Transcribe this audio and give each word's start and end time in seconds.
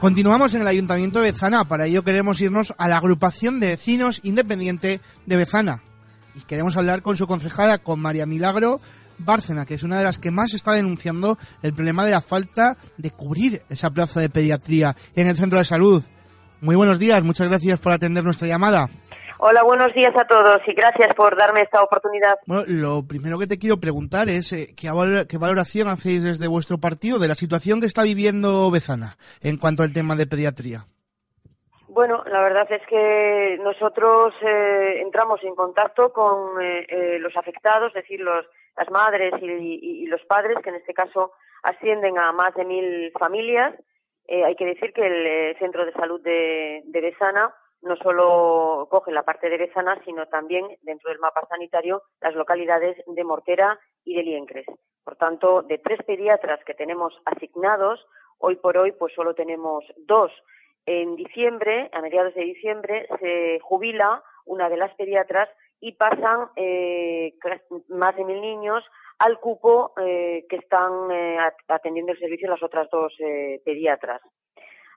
Continuamos 0.00 0.52
en 0.52 0.60
el 0.60 0.68
Ayuntamiento 0.68 1.20
de 1.20 1.32
Bezana, 1.32 1.64
para 1.64 1.86
ello 1.86 2.04
queremos 2.04 2.38
irnos 2.42 2.74
a 2.76 2.86
la 2.86 2.98
agrupación 2.98 3.60
de 3.60 3.68
vecinos 3.68 4.20
independiente 4.24 5.00
de 5.24 5.36
Bezana. 5.36 5.82
Y 6.34 6.40
queremos 6.40 6.76
hablar 6.76 7.00
con 7.00 7.16
su 7.16 7.26
concejala, 7.26 7.78
con 7.78 8.00
María 8.00 8.26
Milagro 8.26 8.82
Bárcena, 9.18 9.64
que 9.64 9.72
es 9.72 9.82
una 9.82 9.96
de 9.96 10.04
las 10.04 10.18
que 10.18 10.30
más 10.30 10.52
está 10.52 10.72
denunciando 10.72 11.38
el 11.62 11.72
problema 11.72 12.04
de 12.04 12.10
la 12.10 12.20
falta 12.20 12.76
de 12.98 13.10
cubrir 13.10 13.62
esa 13.70 13.88
plaza 13.88 14.20
de 14.20 14.28
pediatría 14.28 14.94
en 15.14 15.28
el 15.28 15.36
centro 15.36 15.58
de 15.58 15.64
salud. 15.64 16.02
Muy 16.60 16.76
buenos 16.76 16.98
días, 16.98 17.24
muchas 17.24 17.48
gracias 17.48 17.80
por 17.80 17.92
atender 17.92 18.22
nuestra 18.22 18.46
llamada. 18.46 18.90
Hola, 19.38 19.62
buenos 19.64 19.92
días 19.92 20.14
a 20.16 20.26
todos 20.26 20.62
y 20.66 20.72
gracias 20.72 21.14
por 21.14 21.36
darme 21.36 21.60
esta 21.60 21.82
oportunidad. 21.82 22.38
Bueno, 22.46 22.64
lo 22.68 23.06
primero 23.06 23.38
que 23.38 23.46
te 23.46 23.58
quiero 23.58 23.76
preguntar 23.76 24.30
es 24.30 24.50
eh, 24.54 24.68
¿qué, 24.74 24.88
valoración 25.38 25.88
hacéis 25.88 26.24
desde 26.24 26.48
vuestro 26.48 26.78
partido 26.78 27.18
de 27.18 27.28
la 27.28 27.34
situación 27.34 27.80
que 27.80 27.86
está 27.86 28.02
viviendo 28.02 28.70
Bezana 28.70 29.16
en 29.42 29.58
cuanto 29.58 29.82
al 29.82 29.92
tema 29.92 30.16
de 30.16 30.26
pediatría. 30.26 30.86
Bueno, 31.88 32.24
la 32.26 32.40
verdad 32.40 32.66
es 32.72 32.80
que 32.88 33.58
nosotros 33.62 34.32
eh, 34.40 35.02
entramos 35.02 35.42
en 35.44 35.54
contacto 35.54 36.12
con 36.14 36.62
eh, 36.62 37.18
los 37.20 37.36
afectados, 37.36 37.88
es 37.94 38.02
decir, 38.02 38.20
los, 38.20 38.46
las 38.76 38.90
madres 38.90 39.34
y, 39.42 40.06
los 40.06 40.22
padres, 40.24 40.56
que 40.62 40.70
en 40.70 40.76
este 40.76 40.94
caso 40.94 41.32
ascienden 41.62 42.18
a 42.18 42.32
más 42.32 42.54
de 42.54 42.64
mil 42.64 43.12
familias. 43.18 43.74
hay 44.28 44.56
que 44.56 44.64
decir 44.66 44.94
que 44.94 45.06
el 45.06 45.58
Centro 45.58 45.84
de 45.84 45.92
Salud 45.92 46.22
de, 46.22 46.82
de 46.86 47.00
Besana 47.02 47.54
no 47.82 47.96
solo 47.96 48.88
coge 48.90 49.12
la 49.12 49.22
parte 49.22 49.48
de 49.48 49.58
Bezana, 49.58 50.00
sino 50.04 50.26
también 50.26 50.66
dentro 50.82 51.10
del 51.10 51.18
mapa 51.18 51.46
sanitario 51.48 52.02
las 52.20 52.34
localidades 52.34 52.96
de 53.06 53.24
Mortera 53.24 53.78
y 54.04 54.14
de 54.16 54.22
Liencres. 54.22 54.66
Por 55.04 55.16
tanto, 55.16 55.62
de 55.62 55.78
tres 55.78 56.02
pediatras 56.04 56.62
que 56.64 56.74
tenemos 56.74 57.14
asignados, 57.24 58.04
hoy 58.38 58.56
por 58.56 58.76
hoy 58.76 58.92
pues 58.92 59.14
solo 59.14 59.34
tenemos 59.34 59.84
dos. 59.98 60.32
En 60.84 61.16
diciembre, 61.16 61.90
a 61.92 62.00
mediados 62.00 62.34
de 62.34 62.42
diciembre, 62.42 63.08
se 63.20 63.58
jubila 63.60 64.22
una 64.44 64.68
de 64.68 64.76
las 64.76 64.94
pediatras 64.94 65.48
y 65.80 65.92
pasan 65.92 66.48
eh, 66.56 67.34
más 67.88 68.16
de 68.16 68.24
mil 68.24 68.40
niños 68.40 68.84
al 69.18 69.38
cupo 69.40 69.92
eh, 70.00 70.44
que 70.48 70.56
están 70.56 71.10
eh, 71.10 71.38
atendiendo 71.68 72.12
el 72.12 72.18
servicio 72.18 72.50
las 72.50 72.62
otras 72.62 72.88
dos 72.90 73.12
pediatras. 73.64 74.22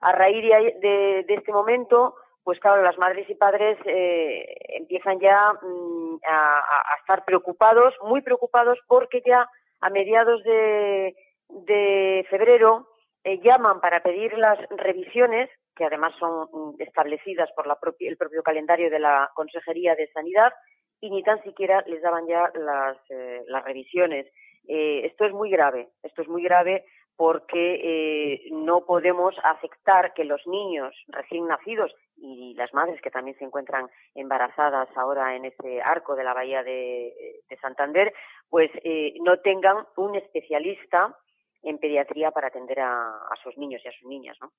A 0.01 0.11
raíz 0.11 0.43
de 0.81 1.25
este 1.27 1.51
momento, 1.51 2.15
pues 2.49 2.59
claro, 2.61 2.81
las 2.81 2.97
madres 2.97 3.29
y 3.29 3.35
padres 3.35 3.77
eh, 3.85 4.43
empiezan 4.69 5.19
ya 5.19 5.53
mm, 5.61 6.15
a, 6.27 6.95
estar 6.99 7.23
preocupados, 7.23 7.93
muy 8.01 8.23
preocupados, 8.23 8.79
porque 8.87 9.21
ya 9.23 9.47
a 9.81 9.89
mediados 9.91 10.43
de, 10.43 12.25
febrero 12.27 12.87
eh, 13.23 13.39
llaman 13.43 13.81
para 13.81 14.01
pedir 14.01 14.35
las 14.35 14.57
revisiones, 14.71 15.47
que 15.75 15.85
además 15.85 16.11
son 16.17 16.49
mm, 16.51 16.81
establecidas 16.81 17.51
por 17.51 17.67
el 17.99 18.17
propio 18.17 18.41
calendario 18.41 18.89
de 18.89 18.97
la 18.97 19.29
Consejería 19.35 19.93
de 19.93 20.09
Sanidad, 20.11 20.51
y 20.99 21.11
ni 21.11 21.21
tan 21.21 21.43
siquiera 21.43 21.83
les 21.85 22.01
daban 22.01 22.25
ya 22.25 22.49
las, 22.55 22.97
eh, 23.11 23.43
las 23.45 23.63
revisiones. 23.63 24.25
esto 24.67 25.25
es 25.25 25.33
muy 25.33 25.51
grave, 25.51 25.89
esto 26.01 26.23
es 26.23 26.27
muy 26.27 26.41
grave 26.41 26.83
porque 27.19 28.47
no 28.49 28.85
podemos 28.85 29.35
aceptar 29.43 30.13
que 30.13 30.23
los 30.23 30.39
niños 30.47 30.95
recién 31.09 31.47
nacidos 31.47 31.91
y 32.15 32.53
las 32.53 32.73
madres 32.73 33.01
que 33.01 33.11
también 33.11 33.37
se 33.37 33.43
encuentran 33.43 33.89
embarazadas 34.15 34.87
ahora 34.95 35.35
en 35.35 35.43
ese 35.43 35.81
arco 35.83 36.15
de 36.15 36.23
la 36.23 36.33
bahía 36.33 36.63
de, 36.63 37.43
Santander, 37.61 38.13
pues 38.49 38.71
eh, 38.85 39.15
no 39.21 39.37
tengan 39.39 39.85
un 39.97 40.15
especialista 40.15 41.13
en 41.61 41.77
pediatría 41.77 42.31
para 42.31 42.47
atender 42.47 42.79
a, 42.79 43.19
sus 43.43 43.57
niños 43.57 43.81
y 43.83 43.89
a 43.89 43.91
sus 43.99 44.07
niñas, 44.07 44.37
¿no? 44.39 44.53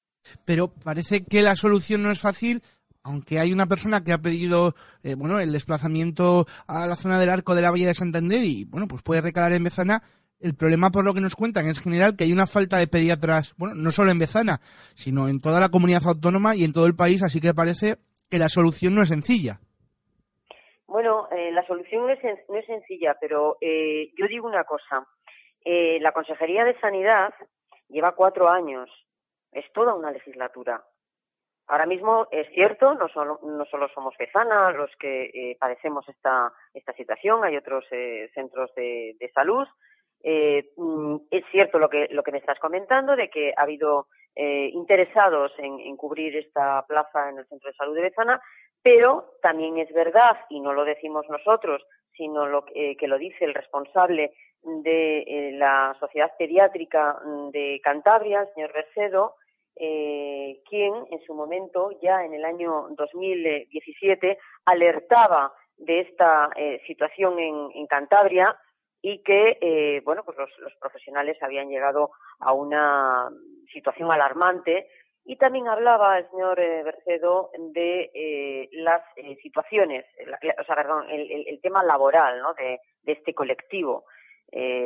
Pero 0.44 0.68
parece 0.84 1.24
que 1.24 1.40
la 1.40 1.56
solución 1.56 2.02
no 2.02 2.10
es 2.10 2.20
fácil, 2.20 2.60
aunque 3.02 3.38
hay 3.38 3.54
una 3.54 3.68
persona 3.68 4.04
que 4.04 4.12
ha 4.12 4.18
pedido, 4.18 4.74
eh, 5.02 5.14
bueno, 5.14 5.40
el 5.40 5.50
desplazamiento 5.50 6.44
a 6.66 6.86
la 6.86 6.96
zona 6.96 7.18
del 7.18 7.30
arco 7.30 7.54
de 7.54 7.62
la 7.62 7.70
bahía 7.70 7.88
de 7.88 7.94
Santander 7.94 8.44
y, 8.44 8.66
bueno, 8.66 8.86
pues 8.86 9.02
puede 9.02 9.22
recalar 9.22 9.52
en 9.52 9.64
Bezana 9.64 10.02
el 10.40 10.54
problema, 10.54 10.90
por 10.90 11.04
lo 11.04 11.12
que 11.12 11.20
nos 11.20 11.36
cuentan, 11.36 11.68
es 11.68 11.80
general 11.80 12.16
que 12.16 12.24
hay 12.24 12.32
una 12.32 12.46
falta 12.46 12.78
de 12.78 12.86
pediatras, 12.86 13.54
bueno, 13.58 13.74
no 13.74 13.90
solo 13.90 14.10
en 14.10 14.18
Bezana, 14.18 14.60
sino 14.94 15.28
en 15.28 15.40
toda 15.40 15.60
la 15.60 15.68
comunidad 15.68 16.02
autónoma 16.06 16.56
y 16.56 16.64
en 16.64 16.72
todo 16.72 16.86
el 16.86 16.96
país, 16.96 17.22
así 17.22 17.40
que 17.40 17.54
parece 17.54 17.96
que 18.30 18.38
la 18.38 18.48
solución 18.48 18.94
no 18.94 19.02
es 19.02 19.08
sencilla. 19.08 19.60
Bueno, 20.86 21.28
eh, 21.30 21.52
la 21.52 21.64
solución 21.66 22.06
no 22.06 22.12
es, 22.12 22.18
no 22.48 22.56
es 22.56 22.66
sencilla, 22.66 23.16
pero 23.20 23.58
eh, 23.60 24.12
yo 24.16 24.26
digo 24.26 24.48
una 24.48 24.64
cosa. 24.64 25.06
Eh, 25.64 25.98
la 26.00 26.12
Consejería 26.12 26.64
de 26.64 26.78
Sanidad 26.80 27.34
lleva 27.88 28.16
cuatro 28.16 28.50
años, 28.50 28.88
es 29.52 29.70
toda 29.72 29.94
una 29.94 30.10
legislatura. 30.10 30.82
Ahora 31.66 31.86
mismo 31.86 32.26
es 32.32 32.48
cierto, 32.52 32.94
no 32.94 33.08
solo, 33.08 33.38
no 33.44 33.64
solo 33.66 33.88
somos 33.94 34.16
Bezana 34.18 34.72
los 34.72 34.90
que 34.98 35.56
padecemos 35.60 36.08
esta, 36.08 36.52
esta 36.74 36.92
situación, 36.94 37.44
hay 37.44 37.56
otros 37.56 37.84
centros 38.34 38.74
de, 38.74 39.14
de 39.20 39.30
salud, 39.30 39.68
eh, 40.22 40.70
mm, 40.76 41.16
es 41.30 41.44
cierto 41.50 41.78
lo 41.78 41.88
que, 41.88 42.08
lo 42.10 42.22
que 42.22 42.32
me 42.32 42.38
estás 42.38 42.58
comentando, 42.58 43.16
de 43.16 43.30
que 43.30 43.52
ha 43.56 43.62
habido 43.62 44.06
eh, 44.36 44.70
interesados 44.72 45.52
en, 45.58 45.96
cubrir 45.96 46.36
esta 46.36 46.84
plaza 46.86 47.28
en 47.30 47.38
el 47.38 47.46
Centro 47.46 47.70
de 47.70 47.76
Salud 47.76 47.94
de 47.94 48.02
Bezana, 48.02 48.40
pero 48.82 49.36
también 49.42 49.78
es 49.78 49.92
verdad, 49.92 50.38
y 50.48 50.60
no 50.60 50.72
lo 50.72 50.84
decimos 50.84 51.26
nosotros, 51.28 51.82
sino 52.16 52.46
lo 52.46 52.64
que, 52.64 52.96
lo 53.02 53.18
dice 53.18 53.44
el 53.44 53.54
responsable 53.54 54.32
de 54.62 55.20
eh, 55.20 55.52
la 55.52 55.96
Sociedad 55.98 56.32
Pediátrica 56.38 57.18
de 57.52 57.80
Cantabria, 57.82 58.42
el 58.42 58.54
señor 58.54 58.72
Bercedo, 58.72 59.36
quien 59.74 60.94
en 61.10 61.22
su 61.26 61.32
momento, 61.32 61.90
ya 62.02 62.22
en 62.22 62.34
el 62.34 62.44
año 62.44 62.88
2017, 62.90 64.36
alertaba 64.66 65.54
de 65.78 66.00
esta 66.00 66.50
situación 66.86 67.38
en 67.38 67.86
Cantabria, 67.86 68.58
y 69.02 69.22
que 69.22 69.58
eh, 69.60 70.02
bueno 70.04 70.24
pues 70.24 70.36
los, 70.38 70.50
profesionales 70.78 71.36
habían 71.42 71.68
llegado 71.68 72.10
a 72.40 72.52
una 72.52 73.30
situación 73.72 74.10
alarmante 74.10 74.88
y 75.24 75.36
también 75.36 75.68
hablaba 75.68 76.18
el 76.18 76.28
señor 76.30 76.58
eh, 76.58 76.82
Bercedo 76.82 77.50
de 77.58 78.10
eh, 78.14 78.68
las 78.72 79.02
situaciones, 79.42 80.04
o 80.58 80.64
sea, 80.64 80.74
perdón, 80.74 81.06
el, 81.10 81.60
tema 81.60 81.84
laboral 81.84 82.40
¿no? 82.40 82.54
de, 82.54 82.80
este 83.04 83.34
colectivo. 83.34 84.04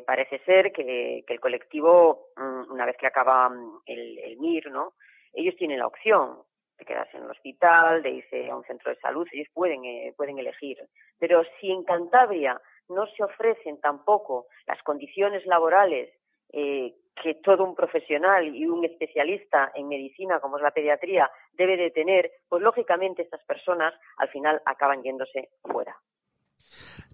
parece 0.06 0.40
ser 0.40 0.72
que, 0.72 1.24
el 1.26 1.40
colectivo, 1.40 2.30
mm, 2.36 2.72
una 2.72 2.84
vez 2.84 2.96
que 2.96 3.06
acaba 3.06 3.48
mm, 3.48 3.82
el, 3.86 4.18
el 4.18 4.36
MIR, 4.38 4.70
¿no? 4.70 4.94
ellos 5.32 5.54
tienen 5.56 5.78
la 5.78 5.86
opción 5.86 6.42
de 6.78 6.84
quedarse 6.84 7.16
en 7.16 7.24
el 7.24 7.30
hospital, 7.30 8.02
de 8.02 8.10
irse 8.10 8.50
a 8.50 8.56
un 8.56 8.64
centro 8.64 8.90
de 8.90 9.00
salud, 9.00 9.26
ellos 9.32 9.48
pueden, 9.54 9.82
pueden 10.16 10.38
elegir. 10.38 10.78
Pero 11.18 11.42
si 11.60 11.70
en 11.70 11.84
Cantabria 11.84 12.60
no 12.88 13.06
se 13.16 13.22
ofrecen 13.22 13.80
tampoco 13.80 14.46
las 14.66 14.82
condiciones 14.82 15.44
laborales 15.46 16.10
eh, 16.52 16.94
que 17.22 17.34
todo 17.36 17.64
un 17.64 17.74
profesional 17.74 18.54
y 18.54 18.66
un 18.66 18.84
especialista 18.84 19.70
en 19.74 19.88
medicina, 19.88 20.40
como 20.40 20.56
es 20.56 20.62
la 20.62 20.72
pediatría, 20.72 21.30
debe 21.52 21.76
de 21.76 21.90
tener, 21.90 22.30
pues 22.48 22.62
lógicamente 22.62 23.22
estas 23.22 23.42
personas 23.44 23.94
al 24.18 24.28
final 24.28 24.60
acaban 24.64 25.02
yéndose 25.02 25.50
fuera. 25.62 25.96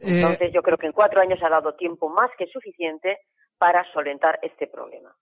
Eh, 0.00 0.20
Entonces 0.20 0.53
yo 0.53 0.62
creo 0.62 0.78
que 0.78 0.86
en 0.86 0.92
cuatro 0.92 1.20
años 1.20 1.38
ha 1.42 1.50
dado 1.50 1.75
tiempo 1.75 2.08
más 2.08 2.31
que 2.38 2.47
suficiente 2.47 3.19
para 3.58 3.84
solventar 3.92 4.38
este 4.42 4.66
problema. 4.66 5.14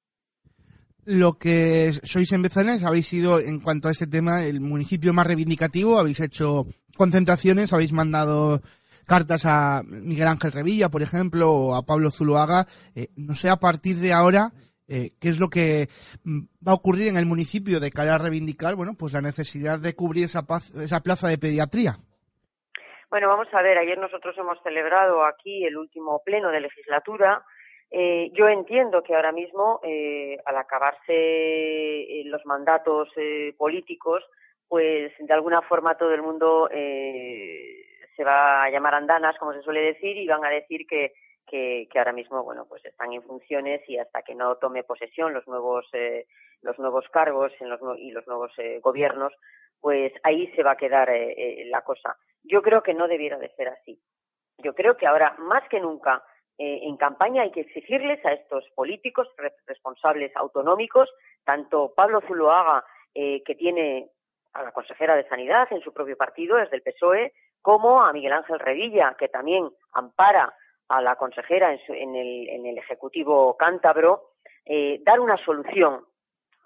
Lo 1.04 1.38
que 1.38 1.92
sois 2.04 2.30
en 2.32 2.42
Bezanes 2.42 2.84
habéis 2.84 3.08
sido, 3.08 3.40
en 3.40 3.60
cuanto 3.60 3.88
a 3.88 3.92
este 3.92 4.06
tema, 4.06 4.44
el 4.44 4.60
municipio 4.60 5.12
más 5.12 5.26
reivindicativo, 5.26 5.98
habéis 5.98 6.20
hecho 6.20 6.66
concentraciones, 6.96 7.72
habéis 7.72 7.92
mandado 7.92 8.60
cartas 9.08 9.44
a 9.46 9.82
Miguel 9.84 10.28
Ángel 10.28 10.52
Revilla, 10.52 10.90
por 10.90 11.02
ejemplo, 11.02 11.50
o 11.50 11.74
a 11.74 11.82
Pablo 11.82 12.10
Zuluaga. 12.10 12.66
Eh, 12.94 13.08
no 13.16 13.34
sé 13.34 13.48
a 13.48 13.56
partir 13.56 13.96
de 13.96 14.12
ahora 14.12 14.52
eh, 14.86 15.16
qué 15.20 15.28
es 15.30 15.40
lo 15.40 15.48
que 15.48 15.88
mm, 16.24 16.40
va 16.64 16.72
a 16.72 16.76
ocurrir 16.76 17.08
en 17.08 17.16
el 17.16 17.26
municipio 17.26 17.80
de 17.80 17.90
cara 17.90 18.14
a 18.14 18.18
reivindicar, 18.18 18.76
bueno, 18.76 18.92
pues 18.96 19.14
la 19.14 19.22
necesidad 19.22 19.80
de 19.80 19.96
cubrir 19.96 20.24
esa, 20.24 20.44
esa 20.84 21.00
plaza 21.00 21.26
de 21.26 21.38
pediatría. 21.38 21.96
Bueno, 23.10 23.28
vamos 23.28 23.48
a 23.52 23.62
ver, 23.62 23.78
ayer 23.78 23.96
nosotros 23.96 24.36
hemos 24.36 24.62
celebrado 24.62 25.24
aquí 25.24 25.64
el 25.64 25.78
último 25.78 26.20
pleno 26.22 26.50
de 26.50 26.60
legislatura. 26.60 27.42
Eh, 27.90 28.30
yo 28.34 28.48
entiendo 28.48 29.02
que 29.02 29.16
ahora 29.16 29.32
mismo, 29.32 29.80
al 30.44 30.56
acabarse 30.58 32.22
los 32.26 32.44
mandatos 32.44 33.08
políticos, 33.56 34.22
pues 34.68 35.10
de 35.18 35.32
alguna 35.32 35.62
forma 35.62 35.96
todo 35.96 36.12
el 36.12 36.20
mundo 36.20 36.68
se 38.18 38.24
va 38.24 38.64
a 38.64 38.70
llamar 38.70 38.96
andanas, 38.96 39.38
como 39.38 39.52
se 39.52 39.62
suele 39.62 39.80
decir, 39.80 40.16
y 40.16 40.26
van 40.26 40.44
a 40.44 40.50
decir 40.50 40.88
que, 40.88 41.14
que, 41.46 41.88
ahora 41.94 42.12
mismo, 42.12 42.42
bueno, 42.42 42.66
pues 42.68 42.84
están 42.84 43.12
en 43.12 43.22
funciones 43.22 43.80
y 43.88 43.96
hasta 43.96 44.22
que 44.22 44.34
no 44.34 44.56
tome 44.56 44.82
posesión 44.82 45.32
los 45.32 45.46
nuevos, 45.46 45.86
eh, 45.92 46.26
los 46.60 46.76
nuevos 46.80 47.08
cargos 47.10 47.52
y 47.60 47.64
los 48.10 48.26
nuevos 48.26 48.50
eh, 48.58 48.80
gobiernos, 48.82 49.32
pues 49.80 50.12
ahí 50.24 50.48
se 50.56 50.64
va 50.64 50.72
a 50.72 50.76
quedar 50.76 51.08
eh, 51.10 51.64
la 51.66 51.82
cosa. 51.82 52.16
Yo 52.42 52.60
creo 52.60 52.82
que 52.82 52.92
no 52.92 53.06
debiera 53.06 53.38
de 53.38 53.54
ser 53.54 53.68
así. 53.68 54.02
Yo 54.58 54.74
creo 54.74 54.96
que 54.96 55.06
ahora, 55.06 55.36
más 55.38 55.62
que 55.68 55.78
nunca, 55.78 56.24
en 56.60 56.96
campaña 56.96 57.42
hay 57.42 57.52
que 57.52 57.60
exigirles 57.60 58.18
a 58.26 58.32
estos 58.32 58.64
políticos 58.74 59.28
responsables 59.64 60.34
autonómicos, 60.34 61.08
tanto 61.44 61.94
Pablo 61.94 62.20
Zuloaga 62.26 62.84
eh, 63.14 63.42
que 63.44 63.54
tiene 63.54 64.10
a 64.52 64.62
la 64.62 64.72
consejera 64.72 65.16
de 65.16 65.28
Sanidad 65.28 65.66
en 65.72 65.80
su 65.80 65.92
propio 65.92 66.16
partido, 66.16 66.56
desde 66.56 66.76
el 66.76 66.82
PSOE, 66.82 67.32
como 67.62 68.00
a 68.00 68.12
Miguel 68.12 68.32
Ángel 68.32 68.58
Revilla, 68.58 69.14
que 69.18 69.28
también 69.28 69.68
ampara 69.92 70.54
a 70.88 71.02
la 71.02 71.16
consejera 71.16 71.72
en, 71.88 72.16
el, 72.16 72.78
Ejecutivo 72.78 73.56
cántabro, 73.56 74.30
eh, 74.64 75.00
dar 75.04 75.20
una 75.20 75.36
solución 75.44 76.04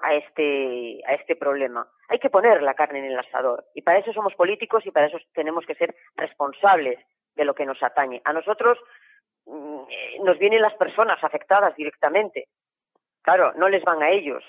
a 0.01 0.15
este, 0.15 1.01
a 1.07 1.15
este 1.15 1.37
problema. 1.37 1.89
Hay 2.09 2.19
que 2.19 2.31
poner 2.31 2.63
la 2.63 2.75
carne 2.75 3.01
en 3.01 3.07
el 3.07 3.19
asador 3.19 3.65
y 3.75 3.83
para 3.83 3.99
eso 3.99 4.13
somos 4.13 4.35
políticos 4.35 4.85
y 4.87 4.91
para 4.91 5.07
eso 5.07 5.19
tenemos 5.33 5.65
que 5.67 5.75
ser 5.75 5.95
responsables 6.17 6.99
de 7.35 7.45
lo 7.45 7.55
que 7.55 7.67
nos 7.67 7.83
atañe. 7.83 8.21
A 8.25 8.33
nosotros 8.33 8.79
mm, 9.47 9.83
eh, 9.89 10.19
nos 10.23 10.39
vienen 10.39 10.61
las 10.61 10.75
personas 10.75 11.23
afectadas 11.23 11.75
directamente. 11.77 12.49
Claro, 13.23 13.53
no 13.57 13.69
les 13.69 13.83
van 13.85 14.03
a 14.03 14.11
ellos. 14.11 14.45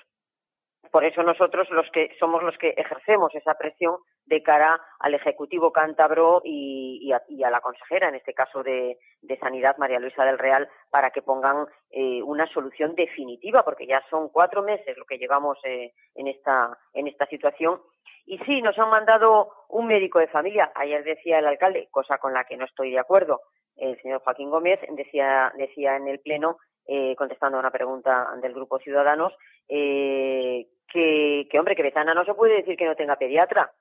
Por 0.91 1.05
eso 1.05 1.23
nosotros 1.23 1.69
los 1.71 1.89
que 1.91 2.09
somos 2.19 2.43
los 2.43 2.57
que 2.57 2.69
ejercemos 2.77 3.33
esa 3.33 3.55
presión 3.55 3.97
de 4.25 4.43
cara 4.43 4.79
al 4.99 5.13
Ejecutivo 5.13 5.71
cántabro 5.71 6.41
y, 6.43 7.11
a, 7.11 7.49
la 7.49 7.61
consejera, 7.61 8.09
en 8.09 8.15
este 8.15 8.33
caso 8.33 8.63
de, 8.63 8.97
Sanidad, 9.39 9.77
María 9.77 9.99
Luisa 9.99 10.23
del 10.23 10.37
Real, 10.37 10.69
para 10.89 11.09
que 11.11 11.21
pongan 11.21 11.65
eh, 11.89 12.21
una 12.23 12.47
solución 12.47 12.95
definitiva, 12.95 13.63
porque 13.63 13.87
ya 13.87 14.03
son 14.09 14.29
cuatro 14.29 14.61
meses 14.61 14.97
lo 14.97 15.05
que 15.05 15.17
llevamos 15.17 15.57
eh, 15.63 15.93
en, 16.15 16.27
esta, 16.27 16.77
en 16.93 17.07
esta 17.07 17.25
situación. 17.27 17.81
Y 18.25 18.37
sí, 18.39 18.61
nos 18.61 18.77
han 18.77 18.89
mandado 18.89 19.51
un 19.69 19.87
médico 19.87 20.19
de 20.19 20.27
familia. 20.27 20.71
Ayer 20.75 21.03
decía 21.03 21.39
el 21.39 21.47
alcalde, 21.47 21.87
cosa 21.91 22.19
con 22.19 22.33
la 22.33 22.45
que 22.45 22.55
no 22.55 22.65
estoy 22.65 22.91
de 22.91 22.99
acuerdo, 22.99 23.41
el 23.75 23.99
señor 24.01 24.21
Joaquín 24.23 24.49
Gómez 24.49 24.79
decía, 24.89 25.51
decía 25.57 25.95
en 25.95 26.07
el 26.07 26.19
Pleno, 26.19 26.57
eh, 26.85 27.15
contestando 27.15 27.57
a 27.57 27.61
una 27.61 27.71
pregunta 27.71 28.27
del 28.41 28.53
Grupo 28.53 28.79
Ciudadanos, 28.79 29.33
eh, 29.67 30.67
que, 30.87 31.47
que, 31.49 31.59
hombre, 31.59 31.75
que 31.75 31.83
Betana 31.83 32.13
no 32.13 32.25
se 32.25 32.33
puede 32.33 32.57
decir 32.57 32.75
que 32.75 32.85
no 32.85 32.95
tenga 32.95 33.15
pediatra, 33.15 33.71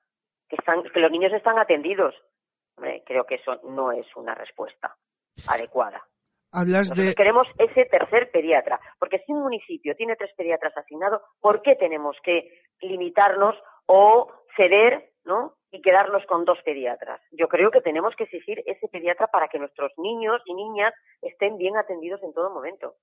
que, 0.49 0.57
están, 0.57 0.83
que 0.83 1.01
los 1.01 1.11
niños 1.11 1.33
están 1.33 1.59
atendidos. 1.59 2.15
Hombre, 2.77 3.03
creo 3.07 3.25
que 3.25 3.37
eso 3.37 3.61
no 3.65 3.93
es 3.93 4.07
una 4.17 4.35
respuesta 4.35 4.97
adecuada. 5.49 6.03
Hablas 6.53 6.95
de... 6.95 7.15
Queremos 7.15 7.49
ese 7.59 7.87
tercer 7.87 8.31
pediatra, 8.31 8.79
porque 8.99 9.21
si 9.21 9.33
un 9.33 9.43
municipio 9.43 9.97
tiene 9.97 10.17
tres 10.17 10.33
pediatras 10.37 10.77
asignados, 10.77 11.23
¿por 11.41 11.63
qué 11.63 11.77
tenemos 11.77 12.17
que 12.23 12.63
limitarnos 12.81 13.57
o 13.87 14.31
ceder, 14.57 15.13
¿no? 15.25 15.55
Y 15.73 15.83
quedarnos 15.83 16.25
con 16.27 16.45
dos 16.45 16.59
pediatras. 16.65 17.21
Yo 17.33 17.49
creo 17.49 17.71
que 17.71 17.81
tenemos 17.81 18.15
que 18.15 18.25
exigir 18.25 18.63
ese 18.67 18.87
pediatra 18.89 19.27
para 19.27 19.49
que 19.49 19.59
nuestros 19.59 19.91
niños 19.97 20.41
y 20.47 20.55
niñas 20.55 20.95
estén 21.23 21.59
bien 21.59 21.77
atendidos 21.77 22.23
en 22.23 22.33
todo 22.33 22.51
momento 22.51 22.95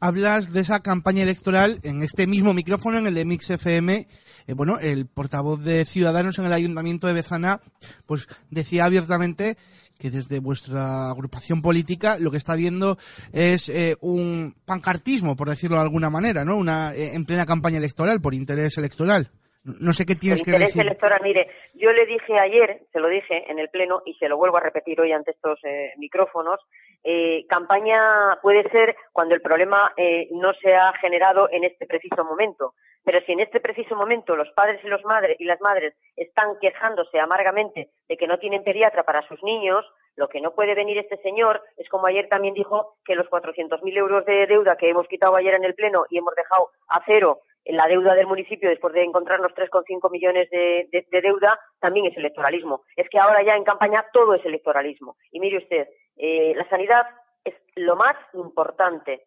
hablas 0.00 0.52
de 0.52 0.60
esa 0.60 0.80
campaña 0.80 1.22
electoral 1.22 1.78
en 1.82 2.02
este 2.02 2.26
mismo 2.26 2.54
micrófono, 2.54 2.98
en 2.98 3.06
el 3.06 3.14
de 3.14 3.24
Mix 3.24 3.50
FM. 3.50 4.08
Eh, 4.46 4.54
bueno, 4.54 4.78
el 4.78 5.06
portavoz 5.06 5.62
de 5.62 5.84
Ciudadanos 5.84 6.38
en 6.38 6.46
el 6.46 6.52
Ayuntamiento 6.52 7.06
de 7.06 7.12
Bezana, 7.12 7.60
pues 8.06 8.26
decía 8.50 8.86
abiertamente 8.86 9.56
que 9.98 10.10
desde 10.10 10.40
vuestra 10.40 11.10
agrupación 11.10 11.60
política 11.60 12.18
lo 12.18 12.30
que 12.30 12.38
está 12.38 12.56
viendo 12.56 12.96
es 13.32 13.68
eh, 13.68 13.96
un 14.00 14.56
pancartismo, 14.64 15.36
por 15.36 15.50
decirlo 15.50 15.76
de 15.76 15.82
alguna 15.82 16.08
manera, 16.08 16.44
¿no? 16.44 16.56
Una 16.56 16.94
eh, 16.94 17.14
en 17.14 17.26
plena 17.26 17.44
campaña 17.44 17.76
electoral, 17.76 18.20
por 18.22 18.32
interés 18.32 18.78
electoral. 18.78 19.30
No 19.62 19.92
sé 19.92 20.06
qué 20.06 20.14
tienes 20.14 20.42
que 20.42 20.52
decir. 20.52 20.82
electoral, 20.82 21.20
mire, 21.22 21.48
yo 21.74 21.92
le 21.92 22.06
dije 22.06 22.38
ayer, 22.38 22.80
se 22.92 22.98
lo 22.98 23.08
dije 23.08 23.50
en 23.50 23.58
el 23.58 23.68
Pleno 23.68 24.02
y 24.06 24.14
se 24.14 24.28
lo 24.28 24.38
vuelvo 24.38 24.56
a 24.56 24.60
repetir 24.60 24.98
hoy 25.00 25.12
ante 25.12 25.32
estos 25.32 25.58
micrófonos, 25.98 26.60
eh, 27.04 27.46
campaña 27.48 28.38
puede 28.42 28.68
ser 28.70 28.96
cuando 29.12 29.34
el 29.34 29.42
problema 29.42 29.92
eh, 29.96 30.28
no 30.32 30.52
se 30.54 30.74
ha 30.74 30.92
generado 31.00 31.48
en 31.50 31.64
este 31.64 31.86
preciso 31.86 32.24
momento. 32.24 32.74
Pero 33.04 33.20
si 33.24 33.32
en 33.32 33.40
este 33.40 33.60
preciso 33.60 33.96
momento 33.96 34.36
los 34.36 34.50
padres 34.50 34.80
y, 34.84 34.88
los 34.88 35.04
madres, 35.04 35.36
y 35.38 35.44
las 35.44 35.60
madres 35.60 35.94
están 36.16 36.58
quejándose 36.60 37.18
amargamente 37.18 37.90
de 38.08 38.16
que 38.16 38.26
no 38.26 38.38
tienen 38.38 38.62
pediatra 38.62 39.04
para 39.04 39.26
sus 39.26 39.42
niños, 39.42 39.84
lo 40.16 40.28
que 40.28 40.40
no 40.40 40.52
puede 40.54 40.74
venir 40.74 40.98
este 40.98 41.16
señor 41.22 41.62
es 41.76 41.88
como 41.88 42.06
ayer 42.06 42.28
también 42.28 42.54
dijo 42.54 42.96
que 43.04 43.14
los 43.14 43.26
400.000 43.28 43.96
euros 43.96 44.24
de 44.26 44.46
deuda 44.46 44.76
que 44.76 44.90
hemos 44.90 45.08
quitado 45.08 45.36
ayer 45.36 45.54
en 45.54 45.64
el 45.64 45.74
Pleno 45.74 46.04
y 46.10 46.18
hemos 46.18 46.34
dejado 46.34 46.70
a 46.88 47.02
cero 47.06 47.40
la 47.66 47.86
deuda 47.86 48.14
del 48.14 48.26
municipio 48.26 48.68
después 48.68 48.94
de 48.94 49.04
encontrar 49.04 49.40
los 49.40 49.52
3,5 49.52 50.10
millones 50.10 50.48
de, 50.50 50.88
de, 50.90 51.20
deuda 51.20 51.58
también 51.78 52.06
es 52.06 52.16
electoralismo. 52.16 52.82
Es 52.96 53.08
que 53.08 53.18
ahora 53.18 53.42
ya 53.42 53.54
en 53.54 53.64
campaña 53.64 54.06
todo 54.12 54.34
es 54.34 54.44
electoralismo. 54.44 55.16
Y 55.30 55.40
mire 55.40 55.58
usted, 55.58 55.88
eh, 56.16 56.54
la 56.56 56.68
sanidad 56.68 57.06
es 57.44 57.54
lo 57.76 57.96
más 57.96 58.14
importante. 58.34 59.26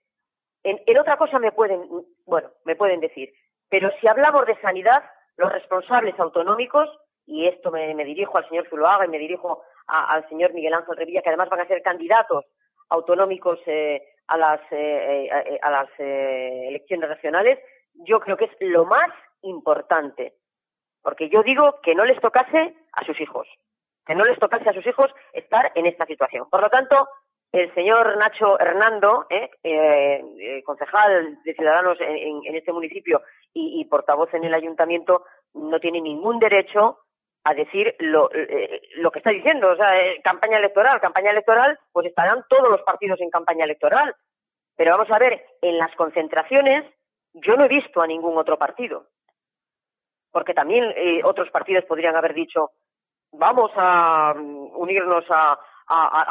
En, 0.63 0.79
otra 0.99 1.17
cosa 1.17 1.39
me 1.39 1.51
pueden, 1.51 1.87
bueno, 2.25 2.49
me 2.65 2.75
pueden 2.75 2.99
decir, 2.99 3.31
pero 3.69 3.91
si 3.99 4.07
hablamos 4.07 4.45
de 4.45 4.59
sanidad, 4.61 5.03
los 5.37 5.51
responsables 5.51 6.17
autonómicos, 6.19 6.89
y 7.25 7.47
esto 7.47 7.71
me, 7.71 7.95
dirijo 8.03 8.37
al 8.37 8.47
señor 8.49 8.67
Zuloaga 8.69 9.05
y 9.05 9.09
me 9.09 9.17
dirijo 9.17 9.63
al 9.87 10.27
señor 10.29 10.53
Miguel 10.53 10.73
Ángel 10.73 10.95
Revilla, 10.95 11.21
que 11.21 11.29
además 11.29 11.49
van 11.49 11.61
a 11.61 11.67
ser 11.67 11.81
candidatos 11.81 12.45
autonómicos 12.89 13.59
eh, 13.65 14.01
a 14.27 14.37
las, 14.37 14.61
eh, 14.71 15.29
a 15.61 15.71
las 15.71 15.89
elecciones 15.97 17.09
regionales, 17.09 17.59
yo 17.93 18.19
creo 18.19 18.37
que 18.37 18.45
es 18.45 18.55
lo 18.59 18.85
más 18.85 19.09
importante. 19.41 20.35
Porque 21.01 21.29
yo 21.29 21.43
digo 21.43 21.79
que 21.81 21.95
no 21.95 22.05
les 22.05 22.19
tocase 22.21 22.75
a 22.93 23.05
sus 23.05 23.19
hijos 23.19 23.47
que 24.05 24.15
no 24.15 24.23
les 24.23 24.39
tocase 24.39 24.69
a 24.69 24.73
sus 24.73 24.85
hijos 24.85 25.07
estar 25.31 25.71
en 25.75 25.85
esta 25.85 26.05
situación. 26.05 26.49
Por 26.49 26.61
lo 26.61 26.69
tanto, 26.69 27.07
el 27.51 27.73
señor 27.73 28.17
Nacho 28.17 28.59
Hernando, 28.59 29.27
eh, 29.29 29.49
eh, 29.63 30.23
eh 30.39 30.63
concejal 30.63 31.41
de 31.43 31.53
Ciudadanos 31.53 31.97
en, 32.01 32.55
este 32.55 32.73
municipio 32.73 33.21
y, 33.53 33.85
portavoz 33.85 34.33
en 34.33 34.43
el 34.43 34.53
ayuntamiento, 34.53 35.25
no 35.53 35.79
tiene 35.79 36.01
ningún 36.01 36.39
derecho 36.39 36.99
a 37.43 37.53
decir 37.53 37.95
lo, 37.99 38.31
eh, 38.33 38.81
lo 38.95 39.11
que 39.11 39.19
está 39.19 39.29
diciendo. 39.29 39.69
O 39.71 39.75
sea, 39.75 39.91
campaña 40.23 40.57
electoral, 40.57 40.99
campaña 40.99 41.31
electoral, 41.31 41.77
pues 41.91 42.07
estarán 42.07 42.43
todos 42.49 42.69
los 42.69 42.81
partidos 42.81 43.21
en 43.21 43.29
campaña 43.29 43.65
electoral. 43.65 44.15
Pero 44.75 44.97
vamos 44.97 45.11
a 45.11 45.19
ver, 45.19 45.45
en 45.61 45.77
las 45.77 45.93
concentraciones 45.95 46.83
yo 47.33 47.55
no 47.55 47.65
he 47.65 47.67
visto 47.67 48.01
a 48.01 48.07
ningún 48.07 48.37
otro 48.37 48.57
partido. 48.57 49.07
Porque 50.31 50.53
también 50.53 50.93
otros 51.23 51.51
partidos 51.51 51.85
podrían 51.85 52.15
haber 52.15 52.33
dicho, 52.33 52.71
vamos 53.33 53.71
a 53.75 54.33
mm, 54.35 54.75
unirnos 54.75 55.25
a, 55.29 55.59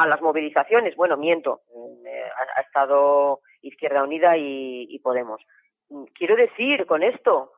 las 0.06 0.20
movilizaciones. 0.20 0.96
Bueno, 0.96 1.16
miento, 1.16 1.60
eh, 2.06 2.31
ha, 2.56 2.60
estado 2.62 3.40
Izquierda 3.60 4.02
Unida 4.02 4.37
y, 4.37 4.99
Podemos. 5.00 5.43
Mm, 5.88 6.04
quiero 6.14 6.37
decir 6.37 6.87
con 6.87 7.02
esto 7.02 7.52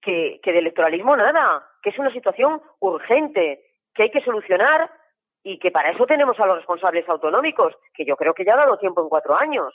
que, 0.00 0.40
que 0.42 0.52
de 0.52 0.60
electoralismo 0.60 1.16
nada, 1.16 1.66
que 1.82 1.90
es 1.90 1.98
una 1.98 2.12
situación 2.12 2.62
urgente, 2.78 3.64
que 3.94 4.04
hay 4.04 4.10
que 4.10 4.22
solucionar 4.22 4.90
y 5.42 5.58
que 5.58 5.70
para 5.70 5.90
eso 5.90 6.06
tenemos 6.06 6.38
a 6.38 6.46
los 6.46 6.56
responsables 6.56 7.08
autonómicos, 7.08 7.74
que 7.94 8.04
yo 8.04 8.16
creo 8.16 8.34
que 8.34 8.44
ya 8.44 8.54
ha 8.54 8.58
dado 8.64 8.78
tiempo 8.78 9.02
en 9.02 9.08
cuatro 9.08 9.34
años. 9.34 9.74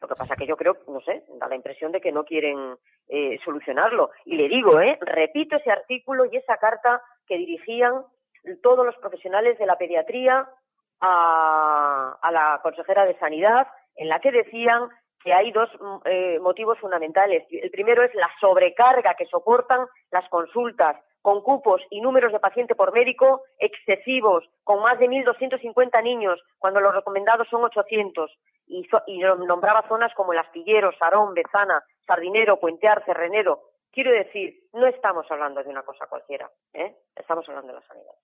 Lo 0.00 0.08
que 0.08 0.14
pasa 0.14 0.36
que 0.36 0.46
yo 0.46 0.56
creo, 0.56 0.76
no 0.86 1.00
sé, 1.00 1.24
da 1.40 1.48
la 1.48 1.56
impresión 1.56 1.90
de 1.90 2.00
que 2.00 2.12
no 2.12 2.24
quieren 2.24 2.76
eh, 3.08 3.38
solucionarlo. 3.44 4.10
Y 4.24 4.36
le 4.36 4.48
digo, 4.48 4.80
eh, 4.80 4.98
repito 5.00 5.56
ese 5.56 5.70
artículo 5.70 6.24
y 6.26 6.36
esa 6.36 6.56
carta 6.56 7.02
que 7.26 7.36
dirigían 7.36 8.04
todos 8.62 8.86
los 8.86 8.96
profesionales 8.96 9.58
de 9.58 9.66
la 9.66 9.76
pediatría 9.76 10.48
a, 11.00 12.30
la 12.30 12.60
consejera 12.62 13.04
de 13.04 13.18
Sanidad, 13.18 13.66
en 13.96 14.08
la 14.08 14.20
que 14.20 14.30
decían 14.30 14.88
que 15.22 15.32
hay 15.32 15.50
dos 15.50 15.68
mm, 15.80 15.96
eh, 16.04 16.38
motivos 16.40 16.78
fundamentales. 16.78 17.44
El 17.50 17.70
primero 17.70 18.02
es 18.04 18.14
la 18.14 18.30
sobrecarga 18.40 19.14
que 19.14 19.26
soportan 19.26 19.86
las 20.10 20.28
consultas 20.28 20.96
con 21.28 21.42
cupos 21.42 21.82
y 21.90 22.00
números 22.00 22.32
de 22.32 22.40
paciente 22.40 22.74
por 22.74 22.90
médico 22.90 23.42
excesivos, 23.58 24.48
con 24.64 24.80
más 24.80 24.98
de 24.98 25.10
1.250 25.10 26.02
niños, 26.02 26.40
cuando 26.58 26.80
los 26.80 26.94
recomendados 26.94 27.46
son 27.50 27.62
800. 27.64 28.30
Y, 28.66 28.88
y 29.08 29.18
nombraba 29.18 29.86
zonas 29.88 30.10
como 30.14 30.32
El 30.32 30.38
Astillero, 30.38 30.90
Sarón, 30.98 31.34
Bezana, 31.34 31.84
Sardinero, 32.06 32.58
Puentear, 32.58 33.04
Cerrenero. 33.04 33.60
Quiero 33.92 34.10
decir, 34.10 34.58
no 34.72 34.86
estamos 34.86 35.26
hablando 35.30 35.62
de 35.62 35.68
una 35.68 35.82
cosa 35.82 36.06
cualquiera, 36.06 36.50
¿eh? 36.72 36.96
estamos 37.14 37.46
hablando 37.46 37.74
de 37.74 37.80
la 37.80 37.86
sanidad. 37.86 38.14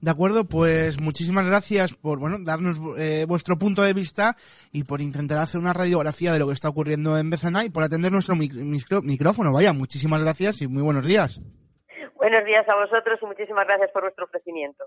De 0.00 0.10
acuerdo, 0.12 0.44
pues 0.44 1.00
muchísimas 1.00 1.48
gracias 1.48 1.94
por 1.94 2.20
bueno 2.20 2.38
darnos 2.40 2.80
eh, 2.98 3.24
vuestro 3.26 3.58
punto 3.58 3.82
de 3.82 3.94
vista 3.94 4.36
y 4.70 4.84
por 4.84 5.00
intentar 5.00 5.38
hacer 5.38 5.60
una 5.60 5.72
radiografía 5.72 6.32
de 6.32 6.38
lo 6.38 6.46
que 6.46 6.54
está 6.54 6.68
ocurriendo 6.68 7.18
en 7.18 7.30
Bezana 7.30 7.64
y 7.64 7.70
por 7.70 7.82
atender 7.82 8.12
nuestro 8.12 8.36
micrófono. 8.36 9.52
Vaya, 9.52 9.72
muchísimas 9.72 10.20
gracias 10.20 10.62
y 10.62 10.68
muy 10.68 10.82
buenos 10.82 11.04
días. 11.04 11.40
Buenos 12.26 12.44
días 12.44 12.68
a 12.68 12.74
vosotros 12.74 13.20
y 13.22 13.26
muchísimas 13.26 13.68
gracias 13.68 13.92
por 13.92 14.02
vuestro 14.02 14.24
ofrecimiento. 14.24 14.86